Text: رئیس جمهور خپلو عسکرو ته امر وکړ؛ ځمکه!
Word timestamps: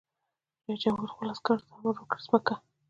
رئیس 0.65 0.79
جمهور 0.83 1.09
خپلو 1.13 1.31
عسکرو 1.35 1.61
ته 1.67 1.71
امر 1.75 1.95
وکړ؛ 1.99 2.19
ځمکه! 2.25 2.53